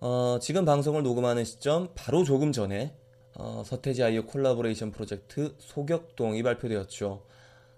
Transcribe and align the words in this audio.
어, 0.00 0.38
지금 0.40 0.64
방송을 0.64 1.02
녹음하는 1.02 1.44
시점 1.44 1.88
바로 1.96 2.22
조금 2.22 2.52
전에 2.52 2.94
어, 3.34 3.62
서태지 3.66 4.04
아이유 4.04 4.26
콜라보레이션 4.26 4.92
프로젝트 4.92 5.56
소격동이 5.58 6.40
발표되었죠. 6.44 7.22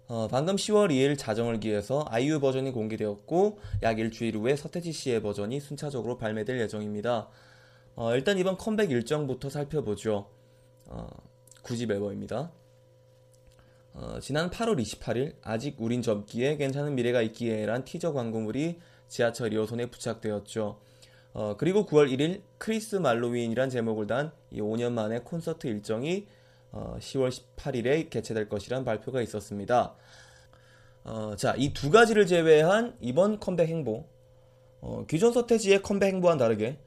어, 0.07 0.29
방금 0.31 0.57
10월 0.57 0.91
2일 0.91 1.17
자정을 1.17 1.61
기해서 1.61 2.05
아이유 2.09 2.39
버전이 2.39 2.73
공개되었고 2.73 3.59
약 3.83 3.99
일주일 3.99 4.37
후에 4.37 4.55
서태지 4.55 4.93
씨의 4.93 5.23
버전이 5.23 5.61
순차적으로 5.61 6.19
발매될 6.19 6.61
예정입니다. 6.61 7.29
어, 7.97 8.15
일단 8.15 8.37
이번 8.37 8.59
컴백 8.59 8.91
일정부터 8.91 9.49
살펴보죠. 9.49 10.27
어, 10.89 11.09
9집 11.63 11.91
앨범입니다. 11.91 12.53
어, 13.95 14.19
지난 14.21 14.51
8월 14.51 14.79
28일 14.79 15.37
아직 15.43 15.77
우린 15.79 16.03
젊기에 16.03 16.59
괜찮은 16.59 16.95
미래가 16.97 17.23
있기에란 17.23 17.87
티저 17.87 18.13
광고물이 18.13 18.79
지하철 19.09 19.51
2호선에 19.51 19.91
부착되었죠. 19.91 20.91
어, 21.33 21.57
그리고 21.57 21.87
9월 21.87 22.11
1일 22.11 22.43
크리스 22.59 22.97
말로윈이란 22.97 23.71
제목을 23.71 24.07
단 24.07 24.33
이 24.51 24.61
5년 24.61 24.93
만에 24.93 25.21
콘서트 25.21 25.67
일정이 25.67 26.27
어, 26.73 26.97
10월 26.99 27.31
18일에 27.57 28.11
개최될 28.11 28.49
것이란 28.49 28.85
발표가 28.85 29.23
있었습니다. 29.23 29.95
어, 31.05 31.35
자, 31.37 31.55
이 31.57 31.73
두 31.73 31.91
가지를 31.91 32.27
제외한 32.27 32.97
이번 33.01 33.39
컴백 33.41 33.69
행보. 33.69 34.07
어, 34.81 35.05
기존 35.09 35.33
서태지의 35.33 35.83
컴백 35.83 36.13
행보와는 36.15 36.39
다르게 36.39 36.79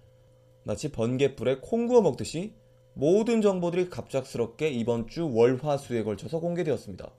마치 0.64 0.92
번개불에 0.92 1.58
콩 1.62 1.88
구워 1.88 2.02
먹듯이 2.02 2.54
모든 2.94 3.42
정보들이 3.42 3.90
갑작스럽게 3.90 4.70
이번 4.70 5.08
주 5.08 5.30
월화수에 5.34 6.04
걸쳐서 6.04 6.40
공개되었습니다. 6.40 7.12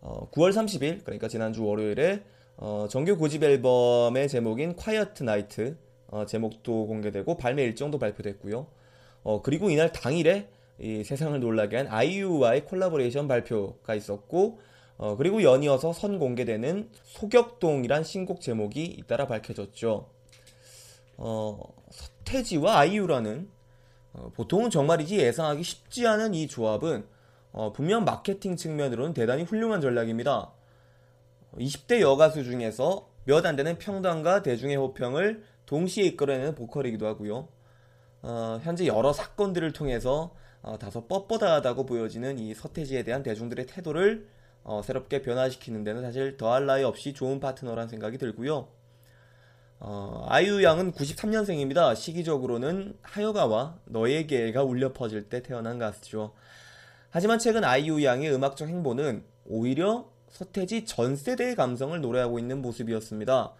어, 0.00 0.30
9월 0.30 0.50
30일, 0.52 1.04
그러니까 1.04 1.28
지난주 1.28 1.64
월요일에 1.64 2.22
어, 2.56 2.86
정규 2.88 3.16
9집 3.16 3.42
앨범의 3.42 4.28
제목인 4.28 4.76
Quiet 4.76 5.22
Night 5.22 5.74
어, 6.08 6.26
제목도 6.26 6.86
공개되고 6.86 7.36
발매 7.36 7.62
일정도 7.64 7.98
발표됐고요. 7.98 8.66
어, 9.22 9.42
그리고 9.42 9.70
이날 9.70 9.92
당일에 9.92 10.48
이 10.78 11.02
세상을 11.04 11.38
놀라게 11.40 11.76
한 11.76 11.86
아이유와의 11.88 12.66
콜라보레이션 12.66 13.28
발표가 13.28 13.94
있었고 13.94 14.60
어, 14.98 15.16
그리고 15.16 15.42
연이어서 15.42 15.92
선 15.92 16.18
공개되는 16.18 16.90
소격동이란 17.02 18.04
신곡 18.04 18.40
제목이 18.40 18.84
잇따라 18.84 19.26
밝혀졌죠. 19.26 20.08
어, 21.18 21.74
서태지와 21.90 22.78
아이유라는 22.78 23.48
어, 24.12 24.30
보통은 24.34 24.70
정말이지 24.70 25.18
예상하기 25.18 25.62
쉽지 25.62 26.06
않은 26.06 26.34
이 26.34 26.46
조합은 26.46 27.06
어, 27.52 27.72
분명 27.72 28.04
마케팅 28.04 28.56
측면으로는 28.56 29.14
대단히 29.14 29.42
훌륭한 29.42 29.80
전략입니다. 29.80 30.52
20대 31.56 32.00
여가수 32.00 32.44
중에서 32.44 33.08
몇 33.24 33.44
안 33.46 33.56
되는 33.56 33.76
평단과 33.78 34.42
대중의 34.42 34.76
호평을 34.76 35.42
동시에 35.66 36.04
이끌어내는 36.06 36.54
보컬이기도 36.54 37.06
하고요. 37.06 37.48
어, 38.22 38.60
현재 38.62 38.86
여러 38.86 39.12
사건들을 39.12 39.72
통해서 39.72 40.34
어, 40.62 40.78
다소 40.78 41.06
뻣뻣하다고 41.06 41.86
보여지는 41.86 42.38
이 42.38 42.54
서태지에 42.54 43.04
대한 43.04 43.22
대중들의 43.22 43.66
태도를 43.66 44.28
어, 44.64 44.82
새롭게 44.82 45.22
변화시키는 45.22 45.84
데는 45.84 46.02
사실 46.02 46.36
더할 46.36 46.66
나위 46.66 46.82
없이 46.82 47.12
좋은 47.12 47.38
파트너라는 47.38 47.88
생각이 47.88 48.18
들고요. 48.18 48.68
어, 49.78 50.26
아이유 50.28 50.64
양은 50.64 50.92
93년생입니다. 50.92 51.94
시기적으로는 51.94 52.96
하여가와 53.02 53.78
너에게가 53.84 54.64
울려 54.64 54.92
퍼질 54.92 55.28
때 55.28 55.42
태어난 55.42 55.78
가수죠. 55.78 56.32
하지만 57.10 57.38
최근 57.38 57.62
아이유 57.62 58.02
양의 58.02 58.34
음악적 58.34 58.68
행보는 58.68 59.24
오히려 59.44 60.10
서태지 60.30 60.84
전 60.86 61.14
세대의 61.14 61.54
감성을 61.54 61.98
노래하고 62.00 62.38
있는 62.38 62.60
모습이었습니다. 62.62 63.54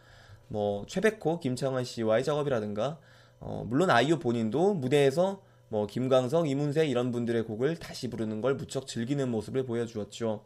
뭐 0.49 0.85
최백호, 0.87 1.41
김창완 1.41 1.85
씨와의 1.85 2.25
작업이라든가 2.25 2.99
어, 3.41 3.65
물론 3.67 3.91
아이유 3.91 4.19
본인도 4.19 4.75
무대에서 4.75 5.43
뭐 5.69 5.87
김광석, 5.87 6.49
이문세 6.49 6.87
이런 6.87 7.11
분들의 7.11 7.45
곡을 7.45 7.77
다시 7.77 8.09
부르는 8.09 8.41
걸 8.41 8.55
무척 8.55 8.87
즐기는 8.87 9.29
모습을 9.29 9.65
보여주었죠. 9.65 10.45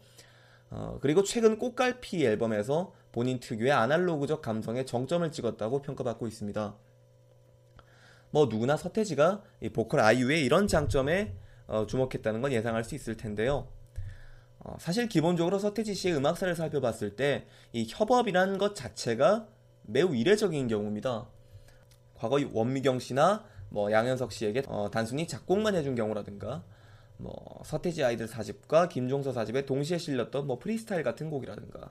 어, 0.71 0.99
그리고 1.01 1.23
최근 1.23 1.59
꽃갈피 1.59 2.25
앨범에서 2.25 2.93
본인 3.13 3.41
특유의 3.41 3.73
아날로그적 3.73 4.41
감성에 4.41 4.85
정점을 4.85 5.31
찍었다고 5.31 5.83
평가받고 5.83 6.27
있습니다. 6.27 6.75
뭐 8.31 8.47
누구나 8.47 8.77
서태지가 8.77 9.43
이 9.61 9.69
보컬 9.69 10.01
아이유의 10.01 10.45
이런 10.45 10.69
장점에 10.69 11.35
어, 11.67 11.87
주목했다는 11.87 12.41
건 12.41 12.53
예상할 12.53 12.85
수 12.85 12.95
있을 12.95 13.17
텐데요. 13.17 13.69
어, 14.61 14.77
사실 14.79 15.09
기본적으로 15.09 15.59
서태지 15.59 15.95
씨의 15.95 16.17
음악사를 16.17 16.55
살펴봤을 16.55 17.17
때 17.17 17.47
이 17.73 17.87
협업이라는 17.89 18.59
것 18.59 18.75
자체가 18.75 19.47
매우 19.93 20.15
이례적인 20.15 20.69
경우입니다. 20.69 21.27
과거 22.15 22.39
원미경 22.53 23.01
씨나 23.01 23.45
뭐 23.71 23.91
양현석 23.91 24.33
씨에게 24.33 24.63
어, 24.69 24.89
단순히 24.91 25.27
작곡만 25.27 25.75
해준 25.75 25.95
경우라든가 25.95 26.65
뭐 27.17 27.63
서태지 27.65 28.05
아이들 28.05 28.27
4집과 28.27 28.89
김종서 28.89 29.33
4집에 29.33 29.67
동시에 29.67 29.99
실렸던 29.99 30.47
뭐 30.47 30.59
프리스타일 30.59 31.03
같은 31.03 31.29
곡이라든가 31.31 31.91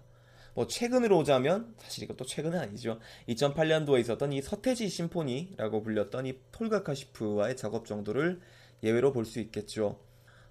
뭐 0.55 0.67
최근으로 0.67 1.17
오자면 1.19 1.75
사실 1.77 2.03
이것도 2.03 2.25
최근은 2.25 2.57
아니죠. 2.59 2.99
2008년도에 3.27 3.99
있었던 3.99 4.33
이 4.33 4.41
서태지 4.41 4.89
심포니라고 4.89 5.81
불렸던 5.81 6.25
이 6.25 6.37
폴가카시프와의 6.51 7.55
작업 7.55 7.85
정도를 7.85 8.39
예외로 8.83 9.11
볼 9.11 9.25
수 9.25 9.39
있겠죠. 9.39 9.99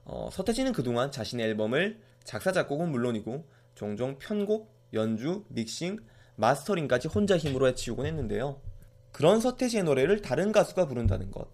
어, 0.04 0.28
서태지는 0.32 0.72
그동안 0.72 1.10
자신의 1.10 1.46
앨범을 1.46 2.00
작사 2.24 2.52
작곡은 2.52 2.90
물론이고 2.90 3.44
종종 3.74 4.18
편곡, 4.18 4.70
연주, 4.94 5.44
믹싱, 5.48 5.98
마스터링까지 6.38 7.08
혼자 7.08 7.36
힘으로 7.36 7.66
해치우곤 7.68 8.06
했는데요. 8.06 8.60
그런 9.10 9.40
서태지의 9.40 9.82
노래를 9.82 10.22
다른 10.22 10.52
가수가 10.52 10.86
부른다는 10.86 11.30
것. 11.30 11.48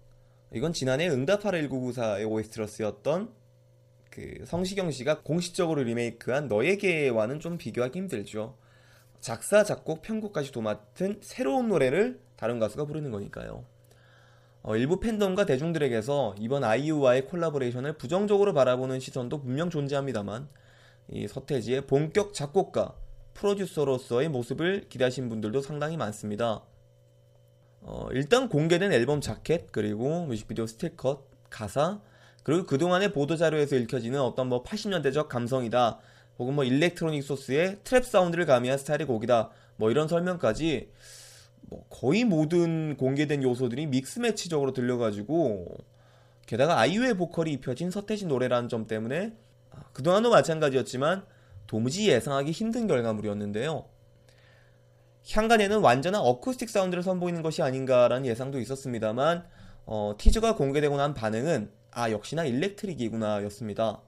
이건 0.53 0.73
지난해 0.73 1.09
응답하라 1.09 1.57
1994의 1.59 2.29
OST로 2.29 2.67
쓰였던 2.67 3.33
그 4.11 4.43
성시경 4.45 4.91
씨가 4.91 5.23
공식적으로 5.23 5.83
리메이크한 5.83 6.47
너에게와는 6.47 7.39
좀 7.39 7.57
비교하기 7.57 7.97
힘들죠. 7.97 8.55
작사, 9.19 9.63
작곡, 9.63 10.03
편곡까지 10.03 10.51
도맡은 10.51 11.19
새로운 11.21 11.67
노래를 11.67 12.19
다른 12.35 12.59
가수가 12.59 12.85
부르는 12.85 13.09
거니까요. 13.09 13.65
어, 14.61 14.75
일부 14.75 14.99
팬덤과 14.99 15.45
대중들에게서 15.45 16.35
이번 16.39 16.63
아이유와의 16.63 17.25
콜라보레이션을 17.27 17.93
부정적으로 17.97 18.53
바라보는 18.53 18.99
시선도 18.99 19.41
분명 19.41 19.69
존재합니다만 19.69 20.47
이 21.09 21.27
서태지의 21.27 21.87
본격 21.87 22.33
작곡가, 22.33 22.95
프로듀서로서의 23.35 24.29
모습을 24.29 24.87
기대하신 24.89 25.29
분들도 25.29 25.61
상당히 25.61 25.97
많습니다. 25.97 26.63
어, 27.81 28.07
일단 28.11 28.49
공개된 28.49 28.91
앨범 28.91 29.21
자켓 29.21 29.71
그리고 29.71 30.25
뮤직비디오 30.25 30.65
스틸컷, 30.65 31.27
가사 31.51 32.01
그리고 32.41 32.65
그동안의 32.65 33.13
보도 33.13 33.35
자료에서 33.35 33.75
읽혀지는 33.75 34.19
어떤 34.19 34.49
뭐 34.49 34.63
80년대적 34.63 35.27
감성이다 35.27 35.99
혹은 36.39 36.55
뭐 36.55 36.63
electronic 36.63 37.23
소스의 37.23 37.77
trap 37.83 38.03
사운드를 38.03 38.45
가미한 38.45 38.77
스타일의 38.77 39.05
곡이다 39.05 39.51
뭐 39.75 39.91
이런 39.91 40.07
설명까지 40.07 40.89
뭐 41.69 41.85
거의 41.89 42.23
모든 42.23 42.97
공개된 42.97 43.43
요소들이 43.43 43.87
mix 43.87 44.19
match적으로 44.19 44.73
들려가지고 44.73 45.77
게다가 46.45 46.79
아이유의 46.79 47.15
보컬이 47.17 47.51
입혀진 47.53 47.91
서태지 47.91 48.27
노래라는 48.27 48.69
점 48.69 48.87
때문에 48.87 49.33
아, 49.71 49.83
그동안도 49.93 50.29
마찬가지였지만 50.29 51.25
도무지 51.67 52.09
예상하기 52.09 52.51
힘든 52.51 52.87
결과물이었는데요. 52.87 53.85
항간에는 55.31 55.79
완전한 55.79 56.21
어쿠스틱 56.21 56.69
사운드를 56.69 57.03
선보이는 57.03 57.41
것이 57.41 57.61
아닌가라는 57.61 58.25
예상도 58.27 58.59
있었습니다만 58.59 59.45
어, 59.85 60.13
티저가 60.17 60.55
공개되고 60.55 60.97
난 60.97 61.13
반응은 61.13 61.71
아 61.91 62.11
역시나 62.11 62.45
electric이구나 62.45 63.43
였습니다. 63.43 64.01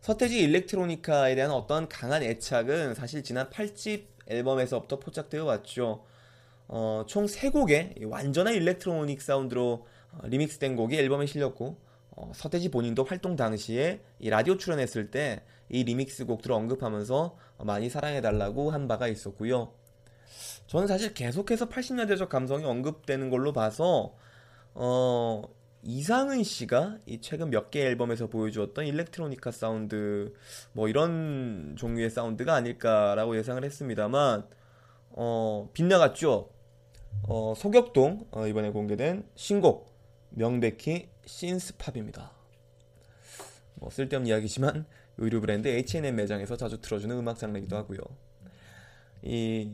서태지 0.00 0.40
electronica에 0.40 1.34
대한 1.34 1.50
어떤 1.50 1.88
강한 1.88 2.22
애착은 2.22 2.94
사실 2.94 3.22
지난 3.22 3.50
8집 3.50 4.06
앨범에서부터 4.26 4.98
포착되어 4.98 5.44
왔죠. 5.44 6.04
어, 6.68 7.04
총 7.06 7.26
3곡의 7.26 8.08
완전한 8.08 8.54
electronic 8.54 9.20
사운드로 9.20 9.86
어, 10.12 10.26
remix된 10.26 10.74
곡이 10.76 10.96
앨범에 10.96 11.26
실렸고 11.26 11.78
어, 12.10 12.32
서태지 12.34 12.70
본인도 12.70 13.04
활동 13.04 13.36
당시에 13.36 14.00
이 14.18 14.30
라디오 14.30 14.56
출연했을 14.56 15.10
때 15.10 15.42
이 15.72 15.82
리믹스 15.84 16.26
곡들을 16.26 16.54
언급하면서 16.54 17.36
많이 17.64 17.88
사랑해달라고 17.88 18.70
한 18.70 18.86
바가 18.86 19.08
있었고요. 19.08 19.72
저는 20.66 20.86
사실 20.86 21.14
계속해서 21.14 21.68
80년대적 21.68 22.28
감성이 22.28 22.64
언급되는 22.64 23.30
걸로 23.30 23.52
봐서 23.52 24.14
어, 24.74 25.42
이상은 25.82 26.44
씨가 26.44 26.98
이 27.06 27.20
최근 27.20 27.50
몇 27.50 27.70
개 27.70 27.80
앨범에서 27.80 28.28
보여주었던 28.28 28.86
일렉트로니카 28.86 29.50
사운드 29.50 30.32
뭐 30.72 30.88
이런 30.88 31.74
종류의 31.76 32.10
사운드가 32.10 32.54
아닐까라고 32.54 33.36
예상을 33.36 33.64
했습니다만 33.64 34.46
어, 35.10 35.70
빗나갔죠. 35.72 36.50
어, 37.28 37.54
소격동 37.56 38.26
어, 38.30 38.46
이번에 38.46 38.70
공개된 38.70 39.26
신곡 39.34 39.90
명백히 40.30 41.08
synth 41.26 41.61
pop입니다. 41.61 42.30
뭐 43.74 43.90
쓸데없는 43.90 44.28
이야기지만 44.28 44.86
의류 45.18 45.40
브랜드 45.40 45.68
H&M 45.68 46.16
매장에서 46.16 46.56
자주 46.56 46.80
틀어주는 46.80 47.16
음악 47.16 47.38
장르이기도 47.38 47.76
하고요. 47.76 47.98
이 49.22 49.72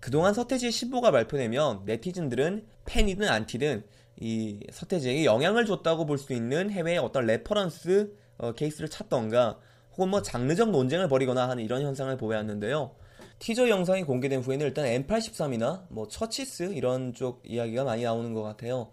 그동안 0.00 0.34
서태지의 0.34 0.72
신보가 0.72 1.10
발표되면 1.10 1.82
네티즌들은 1.84 2.66
팬이든 2.86 3.28
안티든 3.28 3.84
이 4.20 4.60
서태지에게 4.70 5.24
영향을 5.24 5.64
줬다고 5.66 6.06
볼 6.06 6.18
수 6.18 6.32
있는 6.32 6.70
해외의 6.70 6.98
어떤 6.98 7.26
reference 7.26 8.14
어, 8.38 8.52
케이스를 8.52 8.88
찾던가 8.88 9.58
혹은 9.92 10.08
뭐 10.08 10.22
장르적 10.22 10.70
논쟁을 10.70 11.08
벌이거나 11.08 11.48
하는 11.48 11.62
이런 11.62 11.82
현상을 11.82 12.16
보여왔는데요. 12.16 12.94
티저 13.38 13.68
영상이 13.68 14.04
공개된 14.04 14.40
후에는 14.40 14.66
일단 14.66 14.84
M83이나 14.86 15.84
뭐 15.88 16.08
처치스 16.08 16.74
이런 16.74 17.12
쪽 17.12 17.42
이야기가 17.44 17.84
많이 17.84 18.02
나오는 18.04 18.32
것 18.32 18.42
같아요. 18.42 18.90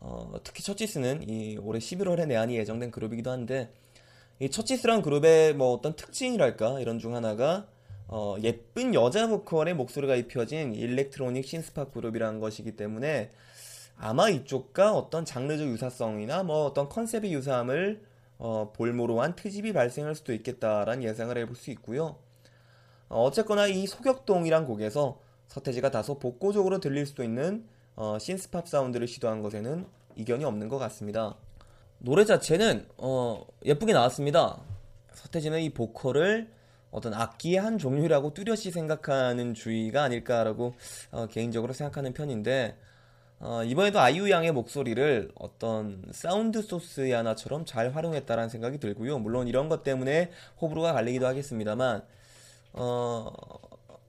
어, 0.00 0.32
특히 0.44 0.62
처치스는 0.62 1.28
이 1.28 1.56
올해 1.58 1.78
11월에 1.78 2.26
내한이 2.26 2.56
예정된 2.56 2.90
그룹이기도 2.90 3.30
한데 3.30 3.72
이 4.40 4.50
처치스란 4.50 5.02
그룹의 5.02 5.54
뭐 5.54 5.72
어떤 5.72 5.94
특징이랄까 5.94 6.80
이런 6.80 6.98
중 6.98 7.14
하나가 7.14 7.66
어, 8.08 8.36
예쁜 8.42 8.92
여자 8.92 9.26
보컬의 9.28 9.74
목소리가 9.74 10.16
입혀진 10.16 10.74
electronic 10.74 11.44
synth 11.44 11.74
pop 11.74 11.92
그룹이라는 11.92 12.40
것이기 12.40 12.76
때문에 12.76 13.30
아마 13.96 14.28
이쪽과 14.28 14.92
어떤 14.92 15.24
장르적 15.24 15.68
유사성이나 15.68 16.42
뭐 16.42 16.66
어떤 16.66 16.88
컨셉의 16.88 17.32
유사함을 17.32 18.02
어, 18.38 18.72
볼모로 18.74 19.22
한 19.22 19.36
트집이 19.36 19.72
발생할 19.72 20.16
수도 20.16 20.32
있겠다라는 20.32 21.04
예상을 21.04 21.36
해볼 21.38 21.54
수 21.54 21.70
있고요. 21.70 22.16
어, 23.08 23.22
어쨌거나 23.22 23.68
이 23.68 23.86
소격동이란 23.86 24.66
곡에서 24.66 25.20
서태지가 25.46 25.90
다소 25.92 26.18
복고적으로 26.18 26.80
들릴 26.80 27.06
수도 27.06 27.22
있는 27.22 27.64
어, 27.94 28.18
신스팝 28.18 28.66
사운드를 28.68 29.06
시도한 29.06 29.42
것에는 29.42 29.86
이견이 30.16 30.44
없는 30.44 30.68
것 30.68 30.78
같습니다. 30.78 31.36
노래 31.98 32.24
자체는 32.24 32.86
어, 32.98 33.44
예쁘게 33.64 33.92
나왔습니다. 33.92 34.60
서태지는 35.12 35.60
이 35.60 35.70
보컬을 35.70 36.50
어떤 36.90 37.14
악기의 37.14 37.56
한 37.58 37.78
종류라고 37.78 38.34
뚜렷이 38.34 38.70
생각하는 38.70 39.54
주의가 39.54 40.02
아닐까라고 40.04 40.74
어, 41.10 41.26
개인적으로 41.26 41.72
생각하는 41.72 42.12
편인데 42.12 42.76
어, 43.40 43.64
이번에도 43.64 44.00
아이유 44.00 44.30
양의 44.30 44.52
목소리를 44.52 45.32
어떤 45.34 46.02
사운드 46.12 46.62
소스의 46.62 47.12
하나처럼 47.12 47.64
잘 47.64 47.94
활용했다라는 47.94 48.48
생각이 48.48 48.78
들고요. 48.78 49.18
물론 49.18 49.48
이런 49.48 49.68
것 49.68 49.82
때문에 49.82 50.30
호불호가 50.60 50.92
갈리기도 50.92 51.26
하겠습니다만 51.26 52.02
어, 52.74 53.32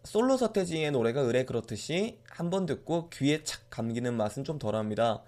솔로 0.04 0.38
서태지의 0.38 0.92
노래가 0.92 1.22
으레 1.22 1.46
그렇듯이 1.46 2.20
한 2.30 2.50
번 2.50 2.66
듣고 2.66 3.10
귀에 3.10 3.44
착 3.44 3.62
감기는 3.70 4.14
맛은 4.14 4.44
좀 4.44 4.60
덜합니다. 4.60 5.24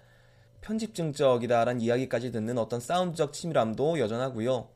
편집증적이다라는 0.60 1.80
이야기까지 1.80 2.32
듣는 2.32 2.58
어떤 2.58 2.80
사운드적 2.80 3.32
치밀함도 3.32 3.98
여전하고요. 3.98 4.68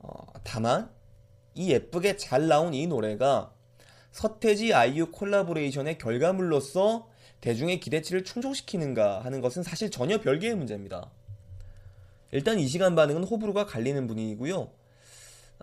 어, 0.00 0.26
다만 0.44 0.90
이 1.54 1.70
예쁘게 1.70 2.16
잘 2.16 2.48
나온 2.48 2.74
이 2.74 2.86
노래가 2.86 3.52
서태지 4.12 4.74
아이유 4.74 5.10
콜라보레이션의 5.10 5.98
결과물로서 5.98 7.08
대중의 7.40 7.80
기대치를 7.80 8.24
충족시키는가 8.24 9.24
하는 9.24 9.40
것은 9.40 9.62
사실 9.62 9.90
전혀 9.90 10.20
별개의 10.20 10.54
문제입니다. 10.54 11.10
일단 12.32 12.58
이 12.58 12.66
시간 12.66 12.94
반응은 12.94 13.24
호불호가 13.24 13.66
갈리는 13.66 14.06
분위기고요. 14.06 14.70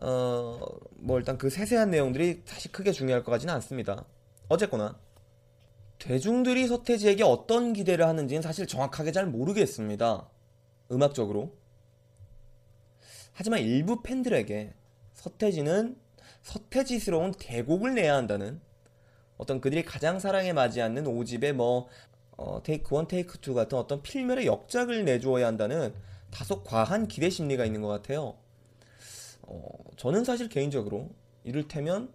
어, 0.01 0.60
뭐 0.92 1.19
일단 1.19 1.38
그 1.38 1.50
세세한 1.50 1.92
내용들이 1.92 2.44
사실 2.45 2.72
크게 2.72 2.92
중요할 2.92 3.24
것 3.24 3.31
같지는 3.31 3.54
않습니다. 3.56 4.06
어쨌거나 4.50 4.98
대중들이 6.03 6.67
서태지에게 6.67 7.23
어떤 7.23 7.71
기대를 7.71 8.05
하는지는 8.05 8.41
사실 8.41 8.67
정확하게 8.67 9.13
잘 9.13 9.25
모르겠습니다. 9.25 10.29
음악적으로. 10.91 11.55
하지만 13.31 13.61
일부 13.61 14.03
팬들에게 14.03 14.73
서태지는 15.13 15.95
서태지스러운 16.41 17.31
대곡을 17.31 17.95
내야 17.95 18.15
한다는 18.15 18.59
어떤 19.38 19.61
그들이 19.61 19.85
가장 19.85 20.19
사랑에 20.19 20.51
맞지 20.51 20.81
않는 20.81 21.05
5집의 21.05 21.53
뭐 21.53 21.88
어, 22.35 22.61
테이크 22.61 22.99
1, 22.99 23.07
테이크 23.07 23.38
2 23.38 23.53
같은 23.53 23.77
어떤 23.77 24.01
필멸의 24.01 24.45
역작을 24.45 25.06
내주어야 25.06 25.47
한다는 25.47 25.94
다소 26.31 26.63
과한 26.63 27.07
기대 27.07 27.29
심리가 27.29 27.63
있는 27.63 27.81
것 27.81 27.88
같아요. 27.88 28.35
어, 29.44 29.69
저는 29.95 30.25
사실 30.25 30.49
개인적으로 30.49 31.11
이를테면 31.45 32.11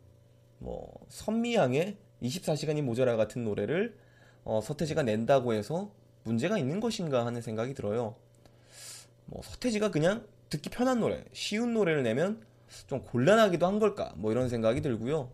뭐 0.59 0.93
선미양의 1.09 1.97
24시간이 2.23 2.83
모자라 2.83 3.17
같은 3.17 3.45
노래를 3.45 3.97
어, 4.45 4.61
서태지가 4.63 5.03
낸다고 5.03 5.53
해서 5.53 5.91
문제가 6.25 6.59
있는 6.59 6.81
것인가 6.81 7.27
하는 7.27 7.41
생각이 7.41 7.75
들어요. 7.75 8.17
뭐 9.27 9.43
서태지가 9.43 9.91
그냥 9.91 10.25
듣기 10.51 10.71
편한 10.71 11.01
노래, 11.01 11.25
쉬운 11.33 11.75
노래를 11.75 12.03
내면 12.03 12.41
좀 12.87 13.03
곤란하기도 13.03 13.67
한 13.67 13.79
걸까? 13.79 14.13
뭐 14.17 14.33
이런 14.33 14.49
생각이 14.49 14.81
들고요. 14.81 15.31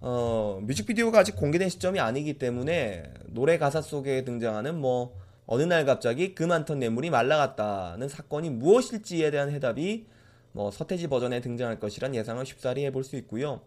어, 0.00 0.60
뮤직비디오가 0.62 1.20
아직 1.20 1.36
공개된 1.36 1.68
시점이 1.68 1.98
아니기 1.98 2.38
때문에 2.38 3.04
노래 3.26 3.58
가사 3.58 3.80
속에 3.80 4.24
등장하는 4.24 4.78
뭐 4.78 5.18
어느 5.46 5.62
날 5.62 5.84
갑자기 5.84 6.34
그 6.34 6.42
많던 6.42 6.78
뇌물이 6.78 7.10
말라갔다는 7.10 8.08
사건이 8.08 8.50
무엇일지에 8.50 9.30
대한 9.30 9.50
해답이 9.50 10.06
뭐 10.52 10.70
서태지 10.70 11.08
버전에 11.08 11.40
등장할 11.40 11.80
것이란 11.80 12.14
예상을 12.14 12.44
쉽사리 12.44 12.84
해볼 12.86 13.02
수 13.02 13.16
있고요. 13.16 13.60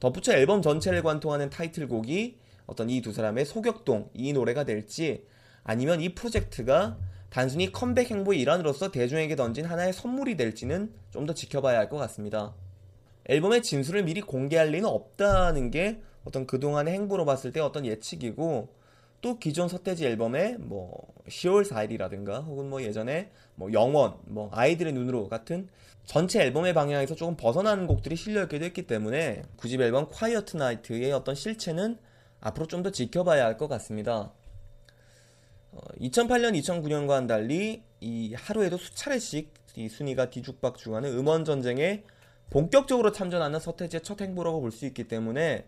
덧붙여 0.00 0.32
앨범 0.32 0.62
전체를 0.62 1.02
관통하는 1.02 1.50
타이틀곡이 1.50 2.38
어떤 2.66 2.90
이 2.90 3.00
두 3.00 3.12
사람의 3.12 3.44
소격동 3.46 4.10
이 4.14 4.32
노래가 4.32 4.64
될지 4.64 5.24
아니면 5.64 6.00
이 6.00 6.14
프로젝트가 6.14 6.98
단순히 7.30 7.70
컴백 7.72 8.10
행보의 8.10 8.40
일환으로서 8.40 8.90
대중에게 8.90 9.36
던진 9.36 9.64
하나의 9.64 9.92
선물이 9.92 10.36
될지는 10.36 10.92
좀 11.10 11.26
더 11.26 11.34
지켜봐야 11.34 11.78
할 11.78 11.88
것 11.88 11.96
같습니다. 11.98 12.54
앨범의 13.28 13.62
진수를 13.62 14.04
미리 14.04 14.20
공개할 14.20 14.68
리는 14.70 14.88
없다는 14.88 15.70
게 15.70 16.00
어떤 16.24 16.46
그동안의 16.46 16.94
행보로 16.94 17.24
봤을 17.24 17.52
때 17.52 17.60
어떤 17.60 17.84
예측이고 17.86 18.74
또 19.26 19.40
기존 19.40 19.66
서태지 19.66 20.06
앨범의 20.06 20.58
뭐 20.60 21.04
10월 21.26 21.68
4일이라든가 21.68 22.44
혹은 22.44 22.70
뭐 22.70 22.80
예전에 22.80 23.32
뭐 23.56 23.72
영원, 23.72 24.14
뭐 24.22 24.50
아이들의 24.52 24.92
눈으로 24.92 25.28
같은 25.28 25.68
전체 26.04 26.40
앨범의 26.42 26.74
방향에서 26.74 27.16
조금 27.16 27.34
벗어나는 27.36 27.88
곡들이 27.88 28.14
실려있기도 28.14 28.64
했기 28.64 28.86
때문에 28.86 29.42
9집 29.56 29.80
앨범 29.80 30.06
콰이어트 30.08 30.56
나이트의 30.56 31.10
어떤 31.10 31.34
실체는 31.34 31.98
앞으로 32.40 32.68
좀 32.68 32.84
더 32.84 32.90
지켜봐야 32.92 33.44
할 33.44 33.56
것 33.56 33.66
같습니다. 33.66 34.30
어, 35.72 35.78
2008년, 36.00 36.56
2009년과는 36.62 37.26
달리 37.26 37.82
이 38.00 38.32
하루에도 38.34 38.76
수차례씩 38.76 39.52
이 39.74 39.88
순위가 39.88 40.30
뒤죽박죽하는 40.30 41.18
음원 41.18 41.44
전쟁에 41.44 42.04
본격적으로 42.50 43.10
참전하는 43.10 43.58
서태지의 43.58 44.02
첫 44.04 44.20
행보라고 44.20 44.60
볼 44.60 44.70
수 44.70 44.86
있기 44.86 45.08
때문에 45.08 45.66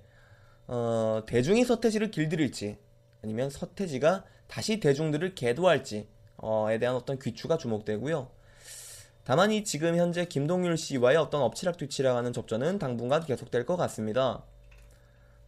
어, 0.68 1.22
대중이 1.26 1.64
서태지를 1.64 2.12
길들일지 2.12 2.78
아니면 3.22 3.50
서태지가 3.50 4.24
다시 4.46 4.80
대중들을 4.80 5.34
계도할지에 5.34 6.06
대한 6.80 6.94
어떤 6.94 7.18
귀추가 7.18 7.58
주목되고요. 7.58 8.30
다만 9.24 9.50
이 9.50 9.62
지금 9.62 9.96
현재 9.96 10.24
김동률 10.24 10.78
씨와의 10.78 11.18
어떤 11.18 11.42
엎치락뒤치락하는 11.42 12.32
접전은 12.32 12.78
당분간 12.78 13.24
계속될 13.24 13.66
것 13.66 13.76
같습니다. 13.76 14.42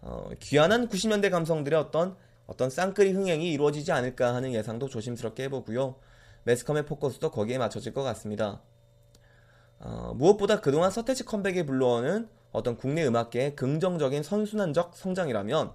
어, 0.03 0.29
귀환한 0.41 0.89
90년대 0.89 1.31
감성들의 1.31 1.79
어떤 1.79 2.17
어떤 2.47 2.69
쌍끌이 2.69 3.13
흥행이 3.13 3.51
이루어지지 3.53 3.93
않을까 3.93 4.35
하는 4.35 4.53
예상도 4.53 4.89
조심스럽게 4.89 5.45
해보고요. 5.45 5.95
매스컴의 6.43 6.85
포커스도 6.85 7.31
거기에 7.31 7.59
맞춰질 7.59 7.95
것 7.95 8.03
같습니다. 8.03 8.61
어, 9.79 10.13
무엇보다 10.17 10.61
그동안 10.61 10.91
서태지 10.91 11.25
컴백에 11.25 11.65
불러오는 11.65 12.29
어떤 12.53 12.77
국내 12.77 13.07
음악계의 13.07 13.57
긍정적인 13.57 14.23
선순환적 14.23 14.97
성장이라면 14.97 15.73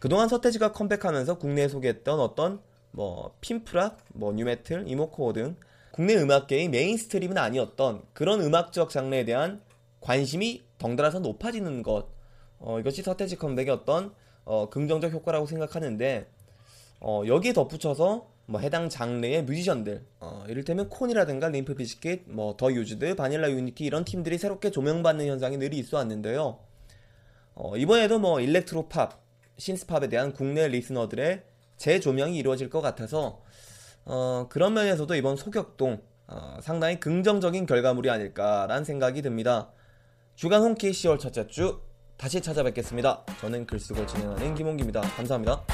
그동안 0.00 0.28
서태지가 0.28 0.72
컴백하면서 0.72 1.38
국내에 1.38 1.68
소개했던 1.68 2.18
어떤 2.18 2.60
뭐 2.90 3.36
pimp 3.40 3.66
rock, 3.66 3.98
뭐 4.14 4.32
nu 4.32 4.46
metal, 4.46 4.88
emocore 4.88 5.34
등 5.34 5.56
국내 5.92 6.16
음악계의 6.16 6.68
mainstream은 6.70 7.36
아니었던 7.36 8.02
그런 8.14 8.40
음악적 8.40 8.88
장르에 8.90 9.24
대한 9.24 9.60
관심이 10.00 10.64
덩달아서 10.78 11.20
높아지는 11.20 11.82
것 11.82 12.08
어, 12.58 12.80
이것이 12.80 13.02
서태지 13.02 13.36
컴백의 13.36 13.70
어떤 13.70 14.12
어, 14.44 14.70
긍정적 14.70 15.12
효과라고 15.12 15.46
생각하는데 15.46 16.28
어, 17.00 17.22
여기에 17.26 17.52
덧붙여서 17.52 18.30
뭐 18.46 18.60
해당 18.60 18.88
장르의 18.88 19.44
뮤지션들 19.44 20.06
어, 20.18 20.44
이를테면 20.48 20.88
Korn이라든가 20.88 21.50
Limp 21.50 21.74
Bizkit, 21.74 22.24
뭐 22.26 22.52
The 22.52 22.72
Used, 22.72 23.16
Vanilla 23.16 23.50
Unity 23.50 23.84
이런 23.84 24.04
팀들이 24.04 24.38
새롭게 24.38 24.70
조명받는 24.70 25.26
현상이 25.26 25.58
늘 25.58 25.74
있어 25.74 25.98
왔는데요. 25.98 26.58
어, 27.54 27.76
이번에도 27.76 28.18
뭐 28.18 28.40
electro 28.40 28.88
pop, 28.88 29.20
synth-pop에 29.60 30.08
대한 30.08 30.32
국내 30.32 30.66
listener들의 30.66 31.42
재조명이 31.76 32.36
이루어질 32.36 32.68
것 32.68 32.80
같아서 32.80 33.42
어, 34.04 34.46
그런 34.48 34.74
면에서도 34.74 35.14
이번 35.14 35.36
소격동 35.36 36.00
어, 36.26 36.58
상당히 36.62 36.98
긍정적인 36.98 37.66
결과물이 37.66 38.10
아닐까라는 38.10 38.84
생각이 38.84 39.22
듭니다. 39.22 39.70
주간 40.34 40.62
홍키 40.62 40.90
10월 40.90 41.18
첫째 41.18 41.46
주 41.46 41.80
다시 42.16 42.40
찾아뵙겠습니다. 42.40 43.24
저는 43.40 43.66
글쓰고 43.66 44.06
진행하는 44.06 44.54
김홍기입니다. 44.54 45.00
감사합니다. 45.00 45.64